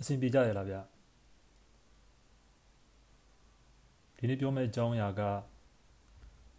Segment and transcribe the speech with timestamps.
[0.00, 0.76] အဆင်ပြေကြရလားဗျ
[4.16, 5.22] ဒီနေ့ပြောမယ့်အကြောင်းအရာက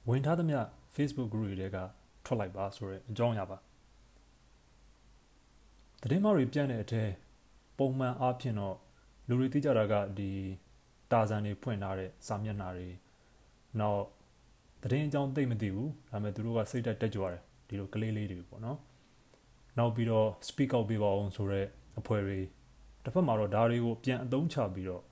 [0.09, 0.59] ဝင်ထားသမျှ
[0.95, 1.77] Facebook group တွေက
[2.25, 3.57] ထွက်လိုက်ပါဆိုတဲ့အကြောင်းအရာပါ
[6.01, 7.09] သတင်းမတွေပြန့်တဲ့အထက်
[7.77, 8.75] ပုံမှန်အားဖြင့်တော့
[9.27, 10.29] လူတွေသိကြတာကဒီ
[11.11, 12.89] တာဇန်တွေဖွင့်ထားတဲ့စာမျက်နှာတွေ
[13.79, 14.01] နောက်
[14.83, 18.77] သတင်းအကြောင်းသိမသိဘူးဒါပေမဲ့သူတို့ကစိတ်တက်တက်ကြွတယ်ဒီလိုကလေးလေးတွေပေါ့နော်
[19.77, 21.67] နောက်ပြီးတော့ speak out ပေးပါအောင်ဆိုတော့
[21.99, 22.39] အဖွဲ့တွေ
[23.03, 25.03] တစ်ဖက်မှာတော့ဒါတွေကိုပြန်အသုံးချပြီးတော့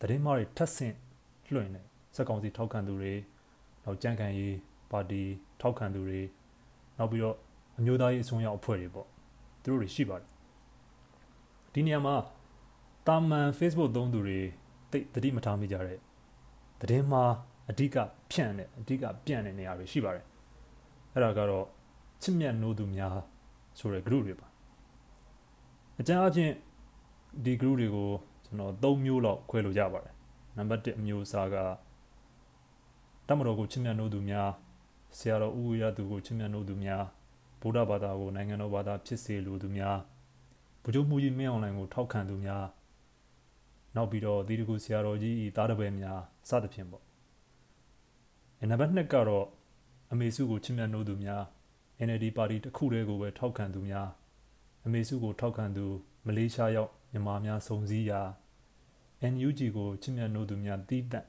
[0.00, 0.96] သတင်းမှားတွေထပ်ဆင့်
[1.54, 1.82] လွှင့်နေ
[2.16, 3.14] စက်ကောင်စီထောက်ခံသူတွေ
[3.84, 4.56] နောက်ကြံ့ခံရေး
[4.90, 5.22] ပါတီ
[5.60, 6.20] ထောက်ခံသူတွေ
[6.98, 7.36] နောက်ပြီးတော့
[7.78, 9.06] အမျိုးသားရေးအစွန်းရောက်အဖွဲ့တွေပေါ့
[9.62, 10.28] သူတို့တွေရှိပါတယ်
[11.72, 12.16] ဒီနေရာမှာ
[13.06, 14.40] တာမန် Facebook သုံးသူတွေ
[14.90, 15.98] တိတ်တတိမထားမိကြတဲ့
[16.80, 17.32] သတင်းမှား
[17.70, 17.96] အဓိက
[18.30, 20.24] ဖြန့်တဲ့အဓိကပြန့်တဲ့နေရာတွေရှိပါတယ်
[21.12, 21.66] အဲ့ဒါကတော့
[22.22, 23.16] ချစ်မြတ်နိုးသူများ
[23.78, 24.46] ဆိုတဲ့ group တွေပါ
[26.00, 26.52] အကြမ်းအဖြစ်
[27.44, 28.10] ဒီ group တွေကို
[28.44, 30.14] ကျွန်တော်၃မျိုးလောက်ခွဲလို့ရပါတယ်
[30.56, 31.56] နံပါတ်1အမျိုးအစားက
[33.28, 34.50] တမတော်ကိုချစ်မြတ်နိုးသူများ
[35.18, 37.04] ဆရာတော်ဦးဝိရသူကိုချစ်မြတ်နိုးသူများ
[37.60, 39.98] ဗုဒ္ဓဘာသာကိုနိုင်ငံတော်ဘာသာဖြစ်စေလိုသူများ
[40.82, 42.64] ဗုဒ္ဓမူကြီးမင်းအွန်လိုင်းကိုထောက်ခံသူများ
[43.96, 47.04] နောက်ပြီးတော့ဒီတကူဆရာတော်ကြီးတားတပည့်များစသဖြင့်ပေါ့
[48.70, 49.46] နံပါတ်2ကတော့
[50.12, 51.42] အမေစုကိုချစ်မြတ်နိုးသူများ
[52.06, 54.08] NLD ပါတီတစ်ခုတည်းကိုပဲထောက်ခံသူများ
[54.84, 55.84] အမေစုကိုထောက်ခံသူ
[56.26, 58.20] မလေးရှားရောက် မြန်မာများစုံစည်းရာ
[59.32, 61.26] NUG ကိုချစ်မြတ်နိုးသူများတီးတန့်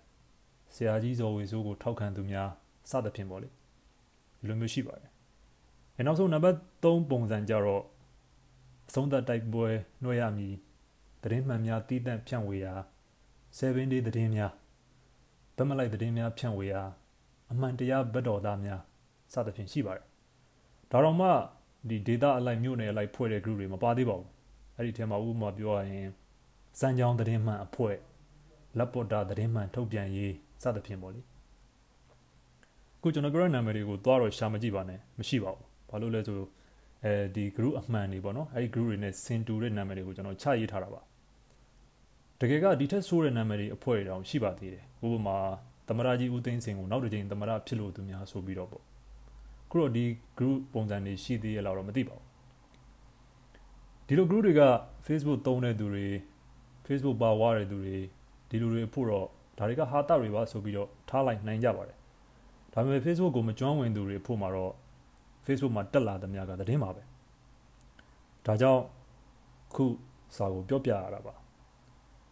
[0.74, 2.50] ဆရာကြီးဇော်ဝေဆိုးကိုထောက်ခံသူများ
[2.90, 5.10] စသဖြင့်ပေါ့လေဒီလိုမျိုးရှိပါတယ်။
[5.98, 7.84] အဲနောက်ဆုံးနံပါတ်3ပုံစံကြတော့
[8.88, 9.68] အဆုံးသတ်တိုက်ပွဲ
[10.04, 10.56] နှွှဲရမည်
[11.22, 12.74] သတင်းမှန်များတီးတန့်ဖြန့်ဝေရာ
[13.58, 14.52] 7 day သတင်းများ
[15.58, 16.82] ဗတ်မလိုက်သတင်းများဖြန့်ဝေရာ
[17.52, 18.82] အမှန်တရားဘက်တော်သားများ
[19.34, 20.06] စသဖြင့်ရှိပါတယ်။
[20.92, 21.30] ဒါတော့မှ
[21.90, 24.30] ဒီ data အလိုက်မြို့နယ်အလိုက်ဖွဲ့တဲ့ group တွေမပါသေးပါဘူး။
[24.78, 26.08] အဲ့ဒီထဲမှာဥပမာပြောရရင်
[26.80, 27.98] စံကြောင်းသတင်းမှန်အဖွဲ့
[28.78, 31.22] လက်ပေါ်တာသတင်းမှန်ထုတ်ပြန်ရေးစသဖြင့်ပေါ့လေ။
[33.02, 36.40] ခုကျွန်တော်ပြောတဲ့နာမည်တွေကိုသွားတော့ရှာမကြည့်ပါနဲ့မရှိပါဘူး။ဘာလို့လဲဆို
[37.04, 41.02] အဲဒီ group အမှန်တွေပေါ့နော်။အဲဒီ group တွေနဲ့စင်တူတဲ့နာမည်တွေကိုကျွန်တော်ချရေးထားတာပါ။
[42.40, 45.38] တကယ်ကဒီထက်ဆိုးတဲ့နာမည်တွေအဖွဲ့တွေတောင်ရှိပါသေးတယ်။ဥပမာ
[45.88, 48.84] သမရကြီးဦးသိန်းစင်ကိုနောက်တစ်ချိန်သမရဖြစ်လို့သူများဆိုပြီးတော့ပေါ့
[49.70, 50.06] ခုတော့ဒီ
[50.38, 52.33] group ပုံစံတွေရှိသေးရလားတော့မသိပါဘူး
[54.14, 54.64] ဒီလို group တွေက
[55.08, 56.06] Facebook သုံးတဲ့သူတွေ
[56.88, 57.96] Facebook ပါဝါတဲ့သူတွေ
[58.50, 59.26] ဒီလူတွေဖို့တော့
[59.58, 61.98] ဒါတွေကဟာတာတွေပါဆိုပြီးတော့ထားလိုက်နိုင်ကြပါတယ်
[62.74, 64.74] ဒါပေမဲ့ Facebook ကိုမကျွမ်းဝင်သူတွေဖို့မှာတော့
[65.46, 67.04] Facebook မှာတက်လာသမျှကသတင်းပါပဲ
[68.46, 68.82] ဒါကြောင့်
[69.76, 69.86] ခု
[70.38, 71.34] စာကိုပြောပြရတာပါ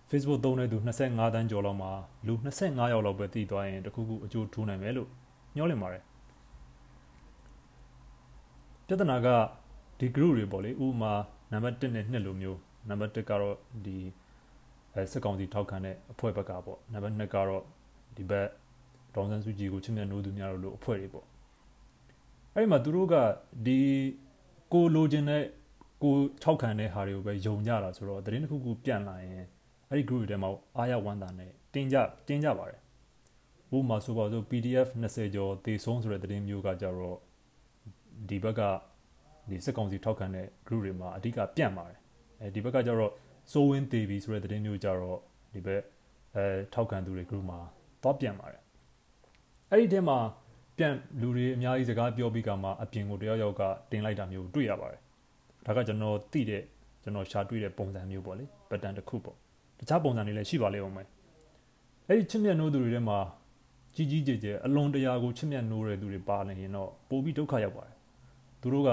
[0.09, 1.91] Facebook သုံးတဲ့သူ25တန်းကျော်လောက်မှာ
[2.27, 5.09] လူ25ယောက်လောက်ပဲတည်သွားရင်တခုခုအကျိုးထူးနိုင်မယ်လို့
[5.55, 6.03] ညှောလင့်ပါတယ်
[8.87, 9.27] ပြဿနာက
[9.99, 11.13] ဒီ group တွေပေါ့လေဥပမာ
[11.51, 13.97] နံပါတ်1နဲ့2လိုမျိုးနံပါတ်1ကတော့ဒီ
[14.93, 17.63] အဲစက်ကောင်စီထောက်ခံတဲ့အဖွဲ့ဘက်ကပေါ့နံပါတ်2ကတော့
[18.17, 18.47] ဒီဘက်
[19.15, 21.25] ဒေါန်ဆန်းစုကြည်ကိုချစ်မြတ်နိုးသူများတို့လိုအဖွဲ့တွေပေါ့
[22.53, 23.15] အဲ့ဒီမှာသူတို့က
[23.65, 23.79] ဒီ
[24.73, 25.43] ကိုလိုချင်တဲ့
[26.03, 29.45] ကိုထောက်ခံတဲ့ဟာတွေကိုပဲယုံကြတာဆိုတော့သတင်းတစ်ခုခုပြန့်လာရင်
[29.89, 31.97] အဲ့ဒီ group တွေထဲမှာအားရဝမ်းသာနဲ့တင်းကြ
[32.27, 32.79] တင်းကြပါတယ်
[33.75, 37.17] ဥပမာဆိုပါစို့ PDF 20ကျော်တေဆုံးဆိုတဲ့သတင်းမျိုးကကြတော့
[38.29, 38.61] ဒီဘက်က
[39.49, 41.99] ဒီစစ်ကောင်စီထောက်ခံတဲ့ group တွေမှာအဓိကပြန့်ပါတယ်
[42.41, 43.11] အဲဒီဘက်ကကြတော့
[43.51, 45.19] စိုးဝင်းတေပြီဆိုတဲ့သတင်းမျိုးကြတော့
[45.53, 45.81] ဒီဘက်
[46.35, 47.59] အဲထောက်ခံသူတွေ group မှာ
[48.03, 48.61] တော့ပြန့်ပါတယ်
[49.69, 50.17] အဲ့ဒီထဲမှာ
[50.77, 54.99] ပြန့်လူတွေအများကြီးစကားပြောပြီးကမှအပြင်ကိုတယောက်ယောက်ကတင်လိုက်တာမျိုးတွေ့ရပါတယ်
[55.65, 56.63] ဒါကကျွန်တော်သိတဲ့
[57.03, 59.35] ကျွန်တော်ရှာတွေ့တဲ့ပုံစံမျိုးပေါ့လေပတန်တစ်ခုပေါ့
[59.79, 61.07] တခြားပုံစံတွေလည်းရှိပါလိမ့်အောင်မယ်
[62.07, 63.19] အဲ့ဒီချစ်မြတ်နိုးသူတွေထဲမှာ
[63.95, 67.95] ကြီးကြီးကျယ်ကျယ်အလွန်တရာကိုချစ်မြတ်နိုးတဲ့သူတွေပါနေရင်တော့ပိုပြီးဒုက္ခရောက်ပါတယ်
[68.61, 68.91] သူတို့က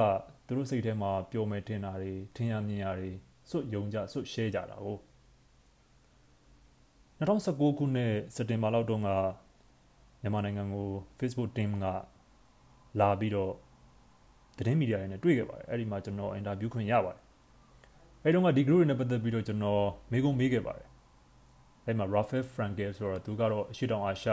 [0.48, 3.10] သူတို့စိတ်ထဲမှာပျော်မယ်ထင်တာတွေထင်ရမြင်ရတွေ
[3.50, 4.96] စွတ်ယုံကြစွတ်ရှဲကြတာကို
[7.18, 9.08] 2019ခုနှစ်စက်တင်ဘာလောက်တုန်းက
[10.22, 10.88] မြန်မာနိုင်ငံကို
[11.18, 11.86] Facebook team က
[13.00, 13.52] လာပြီးတော့
[14.56, 17.20] သတင်းမီဒီယာတွေနဲ့တွေ့ခဲ့ပါတယ်အဲ့ဒီမှာကျွန်တော်အင်တာဗျူးခွင့်ရပါတယ်
[18.24, 20.88] အဲ့တုန်းကဒီ group တွေနဲ့ပတ်သက်ပြီးတော့ကျွန်တော်မေးခွန်းမေးခဲ့ပါတယ်
[21.86, 24.30] အဲ့မှာ Rafael Frankel ဆိုတော့သူကတော့အရှိတောင်အာရှ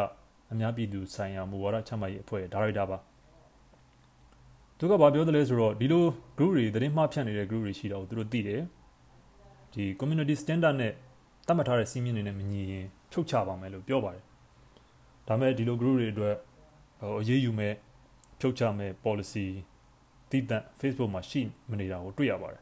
[0.51, 2.97] အများပြည်သူဆိုင်ရာမူဝါဒချမှတ်ရေးအဖွဲ့ဒါရိုက်တာပါ
[4.79, 6.03] သူကဘာပြောတယ်လဲဆိုတော့ဒီလို
[6.37, 8.61] group တွေသတင်းမှားဖြန့်နေတဲ့ group တွေရှိတော့သူတို့သိတယ်
[9.73, 10.91] ဒီ community standard နဲ့
[11.47, 14.23] သတ်မှတ်ထားတဲ့စီးမြင့်တွေနဲ့မညီရင်ဖြုတ်ချပါမယ်လို့ပြောပါတယ်
[15.27, 16.35] ဒါမဲ့ဒီလို group တွေအတွက်
[16.99, 17.73] ဟိုအရေးယူမဲ့
[18.39, 19.47] ဖြုတ်ချမဲ့ policy
[20.29, 22.61] တည်တံ့ Facebook မှာရှိမနေတာကိုတွေ့ရပါတယ်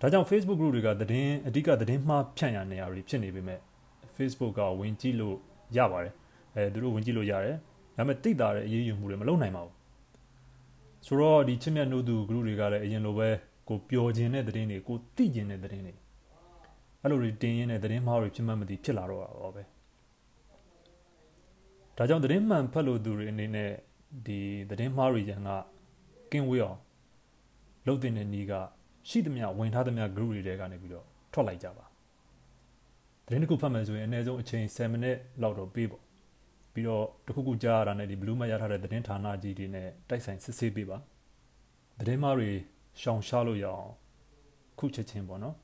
[0.00, 3.60] ဒါကြောင့် Facebook group တွေကသတင်းအဓိကသတင်းမှားဖြန့်ရနေရတွေဖြစ်နေပေမဲ့
[4.16, 5.36] Facebook ကဝင်ကြည့်လို့
[5.76, 6.14] ရပါတယ်
[6.54, 7.56] အဲသူတို့ဝင်ကြည့်လို့ရတယ်
[7.96, 9.73] ဒါပေမဲ့တိတ်တာတဲ့အရေးယူမှုတွေမလုပ်နိုင်ပါဘူး
[11.06, 13.28] ဆိုတော့ဒီချစ်မြတ်နိုးသူ group တွေကလည်းအရင်လိုပဲ
[13.68, 15.94] ကိုပျော်ခြင်းတဲ့သတင်းတွေကိုသိခြင်းတဲ့သတင်းတွေ
[17.02, 19.62] အဲ့လိုတွေတင်ရင်းနဲ့သတင်းမှားတွေဖြစ်မှမသိဖြစ်လာတော့တာပါပဲ
[21.96, 23.70] ဒါကြောင့်သတင်းမှန်ဖတ်လို့သူတွေအနေနဲ့
[24.26, 24.38] ဒီ
[24.70, 25.50] သတင်းမှားတွေရန်က
[26.32, 26.78] ကင်းဝေးအောင်
[27.86, 28.52] လုပ်တဲ့နေက
[29.08, 31.84] ရှိသမျှဝင်ထားသမျှ group တွေထဲကနေပြီးတော့ထွက်လိုက်ကြပါ
[33.26, 36.03] သတင်းတစ်ခုဖတ်မယ်ဆိုရင်အနည်းဆုံးအချိန်7မိနစ်လောက်တော့ပေးပေါ့
[36.74, 40.98] ပြီးတော့တခုခုကြားရတာနဲ့ဒီ blue မရထားတဲ့သတင်းဌာနကြီးတွေနဲ့တိုက်ဆိုင်စစ်ဆေးပေးပါ
[41.98, 42.50] သတင်းမှားတွေ
[43.00, 43.92] ရှောင်ရှားလို့ရအောင်
[44.78, 45.56] ခုချက်ချင်းပေါ့နော်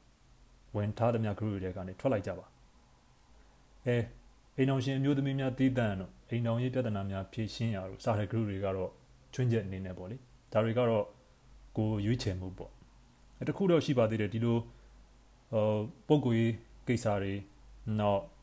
[0.77, 2.47] ဝင်ထားသမျှ group တွေကနေထွက်လိုက်ကြပါ
[3.87, 3.97] အဲ
[4.57, 8.91] အိမ်အောင်ရှင်အမျိုးသမီးများတည်တံ့တော့အိမ်အောင်ရေးပြဿနာများဖြေရှင်းရလို့စားတဲ့ group တွေကတော့
[9.35, 10.17] ချွင်းချက်အနေနဲ့ပေါ့လေ
[10.53, 11.05] ဒါတွေကတော့
[11.77, 12.73] ကိုရွေးချယ်မှုပေါ့
[13.39, 14.59] အဲတခုတော့ရှိပါသေးတယ်ဒီလို
[15.53, 15.79] ဟို
[16.09, 16.53] ပုံကိုရေး
[16.87, 17.35] ကိစ္စတွေ
[17.99, 18.40] နောက်အာ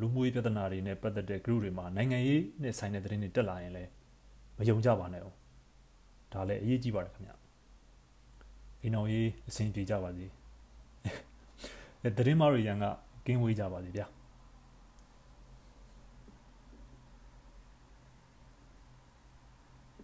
[0.00, 3.90] လူမှုရေးပြဿနာတွေနဲ့ပတ်သက်တဲ့ group တွေမှာနိုင်ငံရေးနဲ့ဆိုင်တဲ့သတင်းတွေတက်လာရင်လည်း
[4.58, 5.36] မယုံကြပါနဲ့အောင်
[6.32, 7.32] ဒါလည်းအရေးကြီးပါတယ်ခင်ဗျ
[8.82, 10.26] အိမ်အောင်ရေးအဆင်ပြေကြပါစေ
[12.02, 12.84] အဲသတင်းမားတွေရန်က
[13.26, 14.06] ကင်းဝေးကြပါစေဗျာ